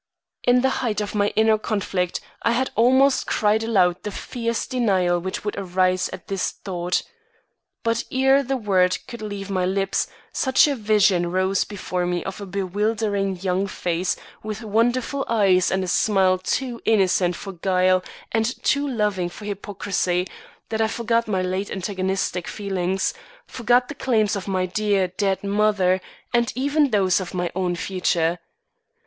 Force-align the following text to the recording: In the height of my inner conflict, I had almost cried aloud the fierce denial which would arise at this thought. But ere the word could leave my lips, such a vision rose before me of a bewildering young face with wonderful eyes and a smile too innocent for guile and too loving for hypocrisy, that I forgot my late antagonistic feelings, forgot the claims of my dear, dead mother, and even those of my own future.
In 0.43 0.61
the 0.61 0.69
height 0.81 0.99
of 0.99 1.13
my 1.13 1.27
inner 1.35 1.59
conflict, 1.59 2.21
I 2.41 2.53
had 2.53 2.71
almost 2.75 3.27
cried 3.27 3.61
aloud 3.63 4.01
the 4.01 4.09
fierce 4.09 4.65
denial 4.65 5.19
which 5.19 5.45
would 5.45 5.55
arise 5.55 6.09
at 6.09 6.27
this 6.27 6.49
thought. 6.49 7.03
But 7.83 8.05
ere 8.11 8.41
the 8.41 8.57
word 8.57 8.97
could 9.07 9.21
leave 9.21 9.51
my 9.51 9.63
lips, 9.63 10.07
such 10.33 10.67
a 10.67 10.73
vision 10.73 11.29
rose 11.29 11.65
before 11.65 12.07
me 12.07 12.23
of 12.23 12.41
a 12.41 12.47
bewildering 12.47 13.39
young 13.41 13.67
face 13.67 14.15
with 14.41 14.63
wonderful 14.63 15.23
eyes 15.29 15.69
and 15.69 15.83
a 15.83 15.87
smile 15.87 16.39
too 16.39 16.81
innocent 16.83 17.35
for 17.35 17.53
guile 17.53 18.03
and 18.31 18.63
too 18.63 18.87
loving 18.87 19.29
for 19.29 19.45
hypocrisy, 19.45 20.25
that 20.69 20.81
I 20.81 20.87
forgot 20.87 21.27
my 21.27 21.43
late 21.43 21.69
antagonistic 21.69 22.47
feelings, 22.47 23.13
forgot 23.45 23.87
the 23.87 23.93
claims 23.93 24.35
of 24.35 24.47
my 24.47 24.65
dear, 24.65 25.09
dead 25.09 25.43
mother, 25.43 26.01
and 26.33 26.51
even 26.55 26.89
those 26.89 27.19
of 27.21 27.35
my 27.35 27.51
own 27.53 27.75
future. 27.75 28.39